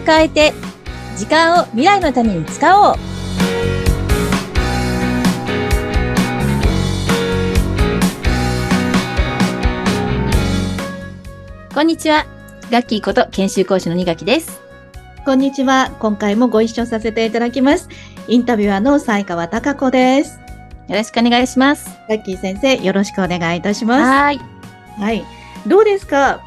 [0.00, 0.52] を変えて、
[1.16, 2.96] 時間を未来のために使おう。
[11.74, 12.26] こんにちは。
[12.70, 14.60] ガッキーこと研修講師の二垣です。
[15.24, 15.90] こんにちは。
[16.00, 17.88] 今回もご一緒させていただきます。
[18.28, 20.40] インタビュアーの西川貴子です。
[20.88, 21.88] よろしくお願いします。
[22.08, 24.02] ガッキー先生、よろしくお願いいたします。
[24.02, 24.40] はーい。
[25.00, 25.24] はい。
[25.66, 26.40] どうですか？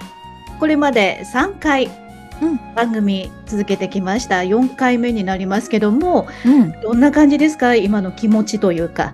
[0.60, 1.90] これまで3回
[2.46, 4.38] うん番組続けてきました。
[4.40, 6.72] 4回目になりますけども、うん。
[6.82, 7.76] どんな感じですか？
[7.76, 9.14] 今の気持ちというか。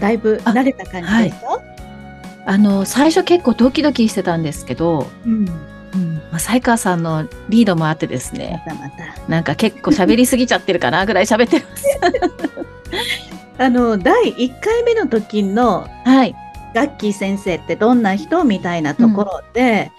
[0.00, 1.60] だいぶ慣れた感じですか、
[2.44, 5.48] あの、最初結構ドキドキしてたんですけど、うん。
[5.94, 6.14] うん。
[6.30, 8.96] まあ、西川さんのリードもあってですまね、たまた。
[9.28, 11.84] なんか結構喋りすぎちゃってるかなぐらい喋ってます。
[13.58, 16.34] あの、第1回目の時のはい。
[16.74, 19.90] ガッキー先生ってどんな人みたいなところで、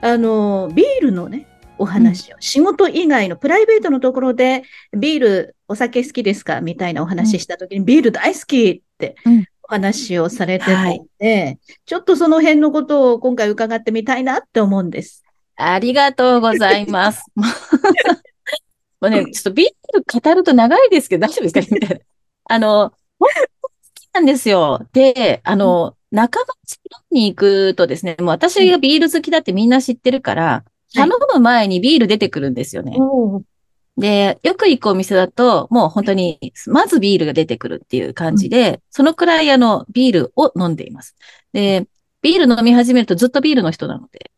[0.00, 1.46] あの、ビールのね、
[1.80, 15.24] お話を、仕事以外のプライベートのところで、ビール、お酒好きですかみたいなお話したときに、ビール大好きってうんお話をされてたので、ちょっとその辺のことを今回伺ってみたいなって思うんです。
[15.56, 17.24] ありがとうございます。
[19.00, 22.00] もうね、ちょっとビール語ると長いですけど、大丈夫ですかみたいな。
[22.44, 23.28] あの、好
[23.94, 24.86] きなんですよ。
[24.92, 26.46] で、あの、仲間
[27.10, 32.96] に行くとですね、もう私がビール好きだってみんな知ってるから、頼む前にビール出てくるんですよね。
[33.96, 41.16] で、よく行くお店だと、もう本当に、まずビールが出てくるっていう感じで、そのくらいあの、ビールを飲んでいます。
[41.52, 41.86] で、
[42.22, 44.30] ビール飲み始めるとずっとビールの人なので。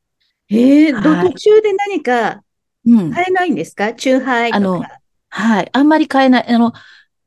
[0.49, 2.43] ええどはい途中で何か
[2.85, 3.13] うん。
[3.13, 3.93] 買えないんですか？
[3.93, 4.99] チューハイとあのか。
[5.29, 5.69] はい。
[5.73, 6.49] あんまり買えない。
[6.49, 6.73] あの、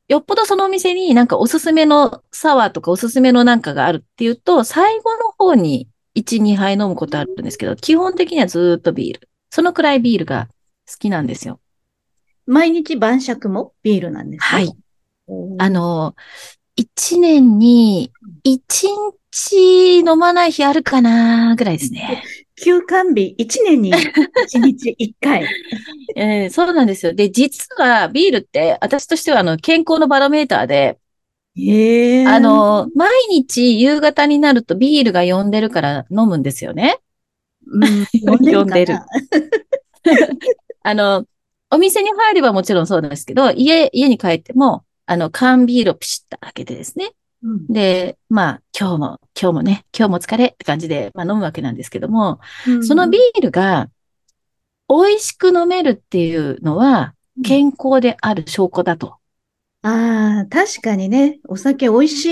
[0.08, 9.28] よっぽどそのお店になんかおすすめのサワーとかおすすめのなんかがあるっていうと、最後の方に1、2杯飲むことあるんですけど、基本的にはずーっとビール。
[9.50, 10.48] そのくらいビールが
[10.90, 11.60] 好きなんですよ。
[12.46, 14.56] 毎日晩酌もビールなんですか？
[14.56, 14.72] はい。
[15.58, 16.14] あの、
[16.76, 18.12] 1年に
[18.44, 18.86] 1
[19.32, 22.22] 日飲まない日あるかなぐらいですね。
[22.62, 24.06] 休館日、1年に1
[24.60, 25.46] 日1回。
[26.16, 27.12] えーそうなんですよ。
[27.12, 30.98] で、実はビールって私としてはあの健康のバロメーターで、
[31.58, 37.00] ええあ、の、毎日夕方になるとビールが呼んでるから飲むんですよね。
[37.66, 38.06] うん、
[38.40, 38.98] 呼んでる
[40.82, 41.24] あの、
[41.70, 47.12] お店に入ればもちろんそうなんですけど、家、家に帰っても、あの、缶ビールをピシッと開けてですね。
[47.42, 47.66] うん。
[47.66, 52.86] で、まあ、今日も、今日もね、今日もお疲れって感じで、まあ飲むわけなんですけども、うん。
[52.86, 53.88] そのビールが
[54.88, 57.14] 美味しく飲めるっていうのは
[57.44, 59.16] 健康である証拠だと。
[59.86, 62.24] ああ、確かにね、お酒美味し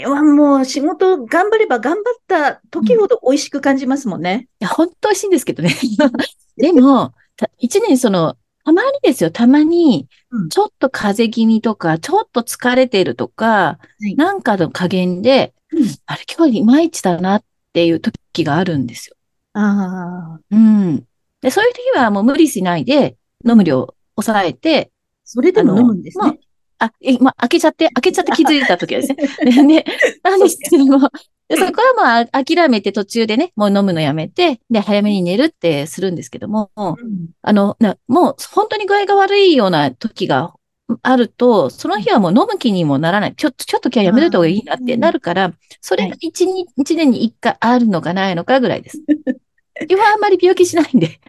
[0.00, 4.48] いはもう仕事頑張れば頑張った時ほど美味しく感じますもんね。
[4.60, 5.76] いや、本当美味しいんですけどね。
[6.56, 19.16] でも、た一年にその、たまにですよ、たまにうん、ちょっと風邪気味とか、ちょっと疲れてるとか、いなんかの加減で、うんあれ今日いまいちだなっていう時があるんですよ。
[19.52, 21.04] ああ、うん。
[21.42, 24.90] で、そういう時はもう無理しないで、飲む量を抑えて、
[25.24, 26.38] それでも飲むんですね。
[26.82, 29.28] あ、え、ま、開けちゃって、開けちゃって気づいた時はですね。
[29.52, 29.84] で、ね、
[30.24, 31.10] なんですけども、
[31.48, 36.96] でそこはまあ諦めて途中でね、もう飲むのやめて、で、早めに寝るってするんですけども、うん
[37.42, 40.54] あの、なもう本当に具合が悪いような時が
[41.02, 43.34] あると、その日はもう飲む気にもならない。
[43.36, 48.98] ちょっと、ちょっと今日はやめといた方がいいなってなるから、それが一日、一年に一回あるのかないのかぐらいです。
[49.88, 51.20] 今はあんまり病気しないんで。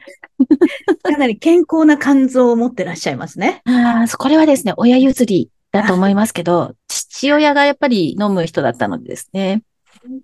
[1.03, 3.61] かなり健康な肝臓を持ってらっしゃいますね。
[3.65, 9.63] ああ、これはですね、親譲りだと思いますけど、父親がやっぱり飲む人だったのでですね。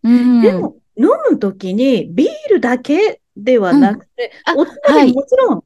[0.03, 0.41] うん。
[0.41, 5.63] でも、飲むときにビールだけではなくて、あおつまはいみもちろん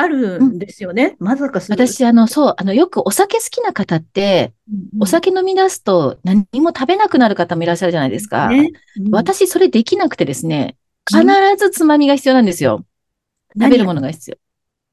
[0.00, 1.16] あるんですよね。
[1.18, 4.54] まさかす私、あの、そう、あの、よくお酒好きな方って、
[4.98, 8.48] お酒飲み出すと何も食べなくなる方もいらっしゃるじゃないですか。
[8.48, 10.76] ねうん私、それできなくてですね、
[11.06, 11.22] 必
[11.58, 12.84] ずつまみが必要なんですよ。
[13.54, 14.36] 食べるものが必要。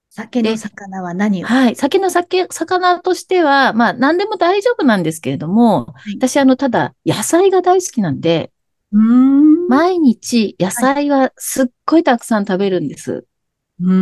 [0.09, 1.47] 酒の魚は何を？
[1.47, 1.75] はい。
[1.75, 6.17] 酒の酒、魚としては、まあ、何でも大丈夫なんですけれども、い。
[6.17, 8.51] 私、あの、ただ、野菜が大好きなんで、
[8.91, 9.67] うーん。
[9.67, 13.27] 毎日野菜はすっごいたくさん食べるんです。
[13.81, 13.93] うー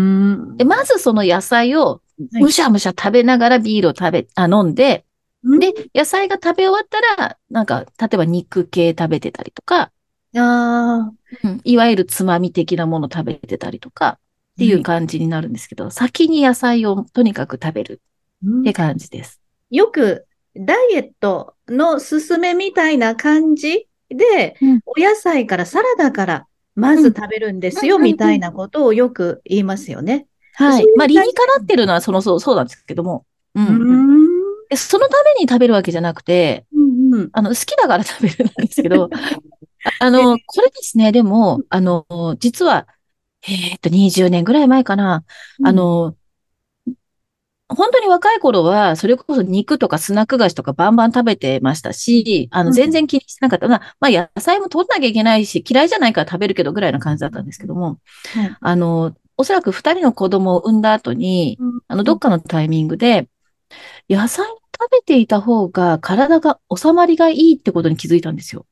[0.54, 0.58] ん。
[0.58, 2.44] で、まずその野菜をはい。
[2.44, 5.06] むしゃむしゃ食べながらビールを食べ、あ、飲んで、
[5.44, 5.60] うん。
[5.60, 9.92] で、野菜が食べ終わったら、なんか、例えば肉系食べてたりとか、
[10.38, 11.12] あ
[11.44, 11.62] うん。
[11.66, 14.18] いわゆるつまみ的なもの食べてたりとか、
[14.56, 19.42] っていう感じになるんですけど、先に野菜をとにかく食べるーって感じです。
[19.70, 20.26] よく、
[20.56, 30.28] ダイエットのすすめみたいな感じで、うんお野菜からサラダからまず食べるんですよ、うんみたいなことをよく言いますよね。
[30.54, 30.86] はい。
[30.96, 33.26] まあ、理にかなってるのはその、そう、そうなんですけども。
[33.56, 33.62] う。
[33.62, 34.68] うんん。
[34.70, 37.30] でそのために食べるわけじゃなくて、うんうん。
[37.34, 39.10] あの、好きだから食べるんですけど、
[40.00, 42.06] あの、これですね、でも、あの、
[42.40, 42.88] 実は、
[43.48, 45.24] えーっと、20年ぐらい前かな。
[45.64, 46.16] あの、
[47.68, 53.68] 本当に若い頃は、それこそ肉とかスナック菓子とかバンバン食べてましたし、あの、うん全然気にしてなかった。
[53.68, 58.00] まあ、まあ、野菜も取んなきゃいけないし、嫌いじゃないから食べるけどぐらいな感じだったんですけども、
[58.34, 63.28] はいあの、おそらく二人の子供を産んだ後に、うんあの、どっかのタイミングで、
[64.10, 68.68] 野菜を食べていた方が体が収まりがいいってことに気づいたんですよ。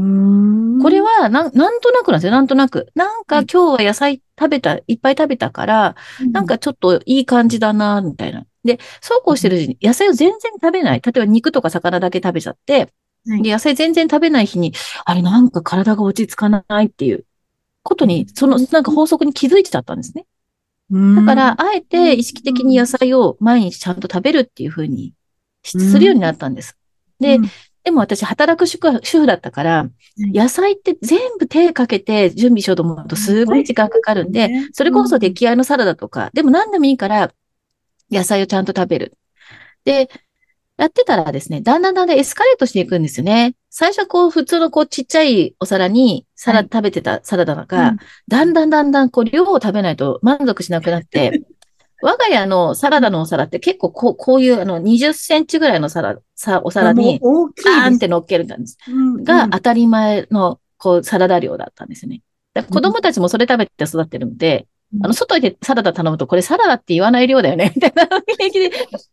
[0.00, 0.80] うん。
[0.80, 2.32] これは、なん、なんとなくなんですよ。
[2.32, 2.90] なんとなく。
[2.94, 5.96] なんか今日は野菜食べた、いっぱい食べたから、
[6.32, 8.46] なんかちょっといい感じだな、みたいな。
[8.64, 11.00] で、そうこうしてるうちに野菜を全然食べない。
[11.00, 12.92] 例えば肉とか魚だけ食べちゃって、
[13.26, 14.72] はいで、野菜全然食べない日に、
[15.04, 17.26] あれなんか体が落ち着かないっていう
[17.82, 20.24] ことに、その、なんか法則に気づいてちゃったんですね。
[20.90, 25.12] うん、だから、あえて意識的に野菜を毎日ちゃんと食べるっていうふうに
[25.62, 26.76] するようになったんです。
[27.20, 27.50] でうん、
[27.82, 34.68] でも私働く主婦だったから、い野菜って全部手かけて準備しようと思うとすごい時間かかるんで、ね。
[34.72, 37.32] それこそ出来合いのサラダとか、でも何でもいいから
[38.10, 39.16] 野菜をちゃんと食べる。
[39.84, 40.10] で、
[40.76, 43.54] やってたらですね、だんだんだんだんエスカレートしていくんですよね。
[43.68, 46.68] 最初はこう普通のこうちっちゃいお皿にサラ、はい。
[46.72, 47.96] 食べてたサラダが、うん。
[48.28, 51.42] だんだんだんだんこう量を食べないと満足しなくなって、
[52.02, 58.78] 我が家のサラダのお皿って結構こうこういうあの20センチぐらいのサラさお皿にもう大きいバーンって乗っけるんです。
[58.88, 62.22] うんが当たり前のこうサラダ量だったんですよね。
[62.54, 68.70] だ子供たちもそれ食べて育ってるので、うんあの、外でサラダ頼むと、これサラダって言わない量だよね、 みたいな平気で。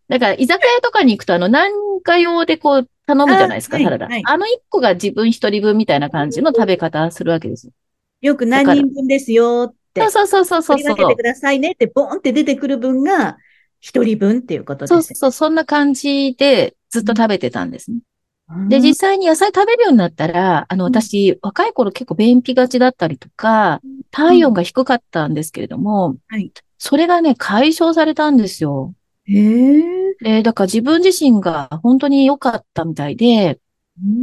[0.10, 4.08] だから、居酒屋とかに行くと、あの、何か用でこう、頼むじゃないですか、サラダ。
[4.08, 7.74] はいあの一個が自分一人分みたいな感じの食べ方するわけですよ。
[8.22, 9.77] よく何人分ですよって。
[10.10, 13.38] そうそうそうそうそう分けてくださいねって、ボーンって出てくる分が、
[13.80, 15.02] 一人分っていうことですね。
[15.02, 17.98] そうそう、そんな感じでずっと食べてたんですね。
[17.98, 28.94] うんで、実際に野菜食べるようになったら、あの、うん私、若い頃結構便秘がちだったりとか、体温が低かったんですけれども、はいそれがね、解消されたんですよ。
[29.26, 29.84] へえ。
[30.22, 33.60] で、だから自分自身が本当に良かったみたいで、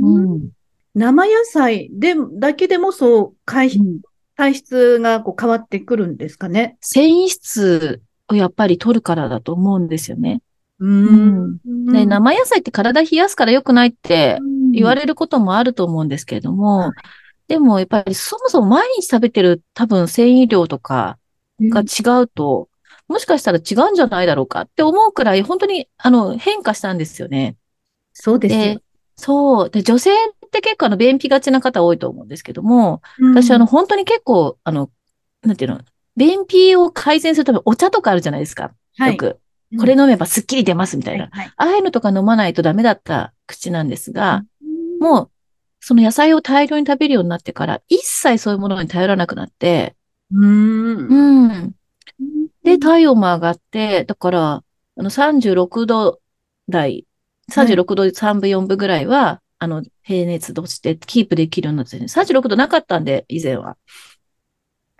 [0.02, 0.50] うんうん。
[0.94, 3.80] 生野菜で、だけでもそう、体質
[4.36, 6.76] 体質がこう変わってくるんですかね？
[6.80, 10.42] 繊維質をやっぱり取るからだと思うんですよね。
[10.80, 11.92] ううんん。
[11.92, 14.38] で、生野菜って体冷やすから良くないって
[14.72, 16.90] 言われれることもあると思うんですけれども、はい
[17.46, 21.18] でもやっぱりそもそも毎日食べてる多分繊維量とか
[21.60, 22.70] が違うと、
[23.06, 27.56] もしかしたら違うんじゃないだろうかって思うくらい本当にあの変化したんですよね。
[28.14, 28.82] そうですよで、
[29.16, 29.70] そう。
[29.70, 30.14] で、女性っ
[30.50, 34.90] て結構あの便秘がちな方多いと思うんですけども、うん私あの本当に結構あの、
[35.42, 35.80] なんていうの、
[36.16, 38.72] 便秘を改善するためにお茶とかあるじゃないですか。
[38.96, 39.26] はいよく。
[39.26, 39.34] うん
[39.76, 41.28] これ飲めばスッキリ出ますみたいな。
[41.32, 45.30] はいああいうのとか飲まないとダメだった口なんですが、うんもう、
[45.80, 49.96] その野菜を大量に食べるようになってから、一切そういうものに頼らなくなって、
[50.32, 51.08] うん。
[51.08, 51.74] うん。
[52.62, 54.64] で、体温も上がって、だから、
[54.96, 56.20] あの、36度
[56.68, 57.06] 台、
[57.50, 63.76] 36度3分4分ぐらいは、あの、平熱としてキープできるようになってね、36度なかったんで、以前は。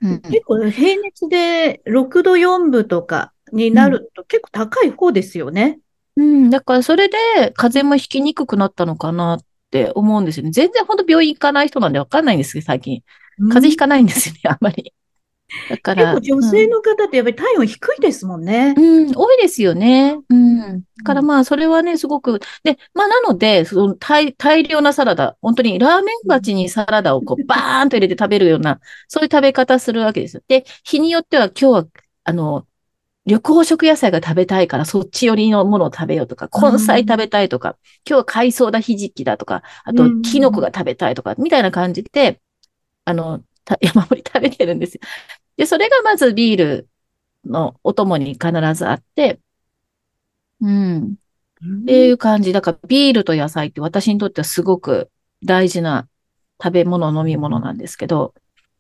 [0.02, 0.20] うん。
[0.20, 5.78] 結構平熱で6度4分とかになると結構高い方ですよね。
[6.16, 7.16] うん、だからそれで
[7.54, 10.50] 風邪もひきにくくなったのかなって思うんですよね。
[10.50, 13.02] 全然本当病院行かない人なんでわかんないんですけど、最近。
[13.36, 14.92] 風邪ひかないんですよね、あんまり。
[15.68, 16.14] だから。
[16.14, 18.74] 結構女性の方ってやっぱり体温低いですもんね。
[18.76, 20.16] うん、多いですよね。
[20.28, 20.80] うん。
[20.80, 30.42] だからまあ、それはね、すごく、で、まあ、なので、その大、大量なサラダ、本当にラーメン鉢にサラダをこう、バーンと入れて食べるような、そういう食べ方するわけですよ。
[30.48, 31.86] で、日によっては今日は、
[32.24, 32.66] あの、
[33.26, 42.40] 緑黄色野菜が食べたいから、そっち寄りのものを食べようとか、根菜食べたいとか、今日は海藻だひじきだとか、あとうん、キノコが食べたいとか、みたいな感じで、
[43.06, 45.00] あの、た 山盛り食べてるんですよ。
[45.56, 46.88] で、それがまずビール
[47.44, 49.40] のお供に必ずあって、
[50.60, 51.16] うん。
[51.82, 52.52] っていう感じ。
[52.52, 55.10] だからビールと野菜って私にとってはすごく
[55.44, 56.08] 大事な
[56.62, 58.34] 食べ物、飲み物なんですけど、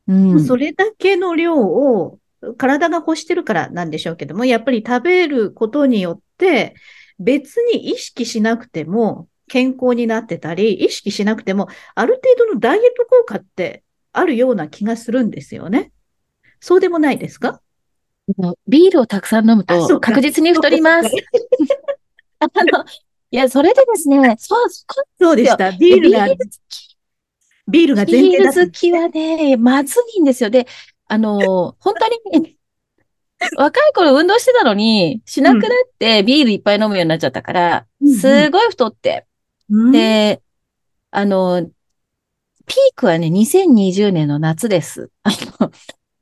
[0.06, 0.44] うん。
[0.44, 2.18] それだけの量を
[2.58, 6.74] 体が欲してるからなんでしょうけども、やっぱり食べることによって
[7.18, 15.92] 別に意識しなくても健康になってたり、意識しなくてもある程度のダイエット効果ってあるような気がするんですよね。
[16.64, 17.60] そうでもないですか？
[18.66, 21.10] ビールをたくさん飲むと確実に太ります。
[22.40, 22.84] あの、
[23.30, 24.70] いや、それでですね、そう、
[25.20, 25.72] そうでした。
[25.72, 26.96] ビールがビール、好き
[27.68, 30.48] ビールが前ビール好きはね、まずいんですよ。
[30.48, 30.66] で、
[31.06, 32.56] あの、本当に、
[33.58, 35.68] 若い頃運動してたのに、しなくなっ
[35.98, 39.26] てビールいっぱい飲むようになっちゃったから、うんすごい太って。
[39.68, 40.40] うん、で、
[41.10, 41.68] あの、
[42.66, 45.10] ピークはね、2020年の夏です。
[45.24, 45.30] あ
[45.60, 45.70] の、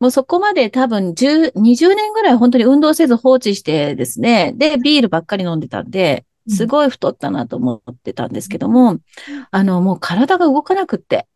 [0.02, 8.98] もうそこまで多分10、20年ぐらい本当に運動せず放置してですね、で、ビールばっかり飲んでたんで、すごい太ったなと思ってたんですけども、
[9.52, 11.28] あの、もう体が動かなくって、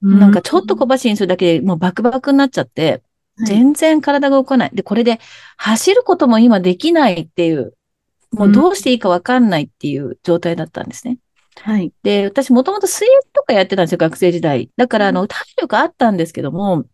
[0.00, 3.02] なんかちょっと小走りにするだけでもうバクバクになっちゃって、はい
[3.46, 4.70] 全然体が動かない。
[4.72, 5.18] で、これで
[5.56, 7.74] 走ることも今できないっていう、
[8.30, 11.18] もうどうしていいかわかんないっていう状態だったんですね。
[11.56, 11.92] はい。
[12.04, 14.70] で、私もともと水泳とかやってたんですよ、学生時代。
[14.76, 16.84] だから、あの、体力あったんですけども、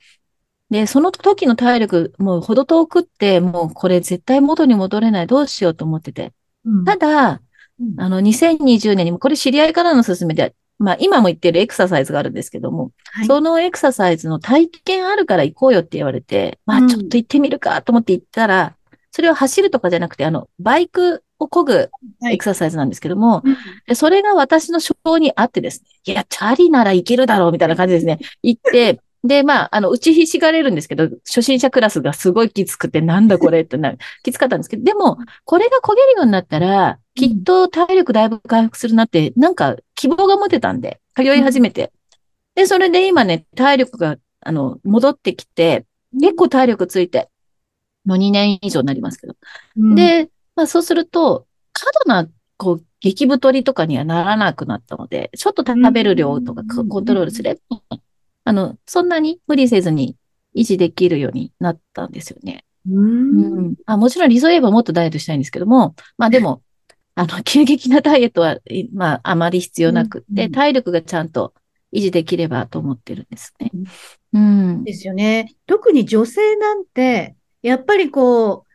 [0.70, 6.32] で、その時の体力、もうほど遠くって、もうこれ絶対元に戻れない、どうしようと思ってて。
[6.64, 6.84] うん。
[6.84, 7.40] ただ、
[7.80, 8.00] うん。
[8.00, 13.26] あの、2020年にも、これ知り合いからの勧めで、まあ今も言ってるエクササイズがあるんですけども、はい。
[13.26, 16.84] そのエクササイズの体験あるから行こうよって言われて、まうん。
[16.84, 18.76] あちょっと行ってみるかと思って行ったら、
[19.10, 22.34] それは走るとかじゃなくて、あの、バイクを漕ぐはい。
[22.34, 23.56] エクササイズなんですけども、うん。
[23.86, 28.18] でそれが私の性にあってですね、いや、チャリならいけるだろうみたいな感じですね。
[28.42, 41.92] 行って、で、まあ、あの、打ちひしがれるんですけど、初心者クラスがすごいきつくて、なんだこれってな、 きつかったんですけど、でも、これが焦げるようになったら、きっと体力だいぶ回復するなって、なんか希望が持てたんで、通い始めて。
[42.54, 45.84] で、それで今ね、体力が、あの、戻ってきて、
[46.14, 47.28] 結構体力ついて、
[48.06, 49.36] もう2年以上になりますけど。
[49.76, 57.80] うん、で、まあそうすると、過度な、こう、激太りとかにはならなくなったので、ちょっと食べる量とかうんコントロールすれば、
[58.44, 60.16] あの、そんなに無理せずに
[60.54, 62.64] 維持できるようになったんですよね。
[62.88, 62.92] う。
[62.92, 63.74] うんん。
[63.86, 66.62] あ、もちろん理想を言えばもっとダイエットしたいんですけども、まあでも、
[67.14, 71.54] あの、 急激なダイエットは、いまあ、あまり必要なくって、うん体力がちゃんと
[71.92, 73.70] 維持できればと思ってるんですね。
[74.32, 74.84] うん。
[74.84, 75.54] ですよね。
[75.66, 78.70] 特に女性なんて、やっぱりこう、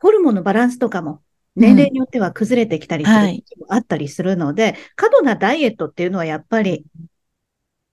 [0.00, 1.22] ホルモンのバランスとかも、
[1.56, 6.84] 年齢によっては崩れてきたりするはい時もあったりするので、過度なダイエットっていうのはやっぱり、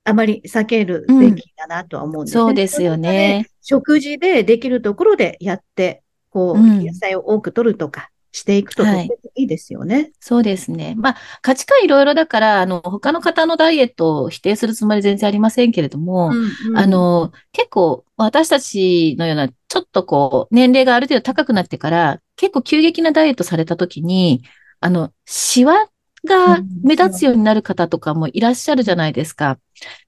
[0.07, 2.41] あまり避けるべきだなとは思うんですね。
[2.41, 3.45] そうですよね。
[3.61, 10.11] 食事でできるところでやって、こう、うん野菜を多く取るとかしていくととはいいいですよね。
[10.21, 10.95] そうですね。
[10.97, 24.43] まあ、価値観いろいろだから、あの、他の方のダイエットを否定するつもり全然ありませんけれども、うんうんあ、の、結構私たちのような、ちょっとこう、年齢がある程度高くなってから、結構急激なダイエットされたときに、
[24.79, 25.89] あの、シワ
[26.27, 29.59] が目立つようになる方とかもいらっしゃるじゃないですか。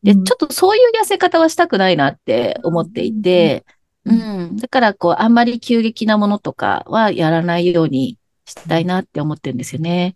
[0.03, 3.65] で、うんちょっとそういう痩せ方はしたくないなって思っていて、
[4.05, 4.57] ううんん。
[4.57, 10.15] だから、こう、あんまり急激なものとかはやらないようにしたいなって思ってるんですよね。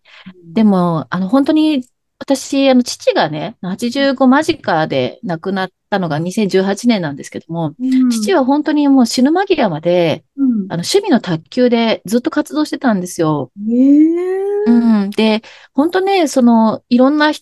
[0.54, 1.84] でも、あの、本当に、
[2.20, 8.10] 私、あの、父がね、85間近で亡くなったのが2018年なんですけども、うん。
[8.10, 10.48] 父は本当にもう死ぬ間際まで、うん。
[10.72, 13.52] あの、趣味の卓球でずっと活動してたんですよ。
[13.70, 14.64] へえ。
[14.66, 15.10] うん。
[15.10, 15.42] で、
[15.74, 17.34] 本当ね、その、いろんな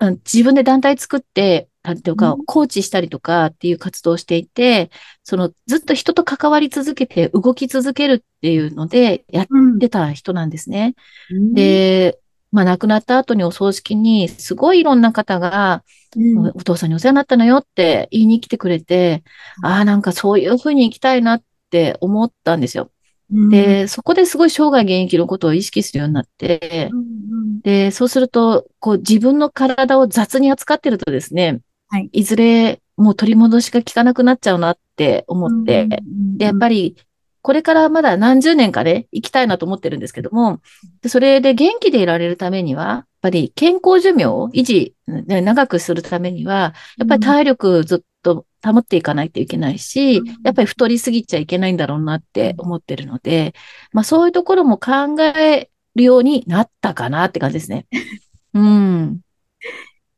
[0.00, 4.90] 自分で団体作って、なんていうかう、コーチしたりとかっていう活動をしていて、
[5.22, 9.78] その、ずっと人と関わり続けて動き続けるっていうので、やっうん。
[9.78, 10.94] てた人なんですね。
[11.30, 11.54] うん。
[11.54, 12.18] で、
[12.54, 15.82] まあ亡くなった後にお葬式に、すごいいろんな方が、
[16.16, 19.24] うんお父さんにお世話になったのよって言いに来てくれて、
[19.58, 19.66] うん。
[19.66, 22.92] ああ、なんかそういうふうに生きたいなって思ったんですよ。
[23.32, 23.48] うん。
[23.48, 31.58] で、そこですごい生涯現役のことを意識するようになってう、んで、そうすると、こう自分の体を雑に扱ってるとですね、
[31.88, 32.08] はい。
[32.12, 35.88] いずれもう取り戻しが効かなくなっちゃうなってうん思って、
[36.36, 36.96] で、やっぱり、
[37.44, 40.62] これからまだ何十年かね、生きたいなと思ってるんですけども、
[41.02, 53.52] でそれで元気でいられるためには、やっぱり健康寿命を維持、ね長くするためには、やっぱり体力ずっと保っていかないといけないしうん、やっぱり太りすぎちゃいけないんだろうなって思ってるので、
[53.92, 57.86] まあそういうところも考えるようになったかなって感じですね。
[58.54, 59.20] うん。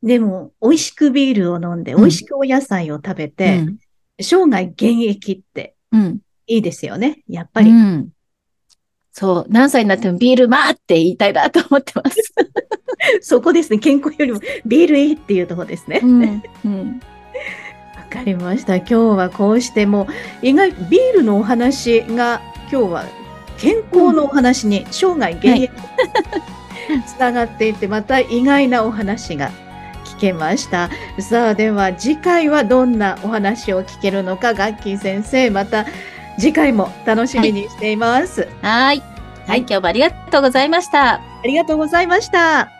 [0.01, 3.77] でも、美味しくビールを飲んで、うん美味しくお野菜を食べうて、ん。
[4.17, 6.21] 生涯現役ってうん。
[6.47, 7.23] いいですよね。
[7.27, 7.69] やっぱり。
[7.69, 8.09] うん。
[9.11, 9.45] そう。
[9.49, 12.33] 何歳になってもビールまーって言いたいなと思ってます。
[13.21, 13.79] そこですね。
[13.79, 16.01] 健康よりもビールいいっていうところですね。
[16.03, 16.21] うん。
[16.65, 17.01] うん。
[17.95, 18.77] わかりました。
[18.77, 20.07] 今日はこうしても、
[20.41, 23.05] 意外、ビールのお話が、今日は
[23.57, 25.69] 健康のお話に、生涯現役、
[27.05, 29.51] つながっていて、また意外なお話が
[30.05, 30.89] 聞けました。
[31.19, 35.85] さあ、では次回はどんなお話を聞けるのか、ガッキー先生、また
[36.37, 38.47] 次回も楽しみにしています。
[38.61, 39.01] はい。
[39.47, 39.59] はい。
[39.59, 41.15] 今日もありがとうございました。
[41.15, 42.76] ありがとうございました。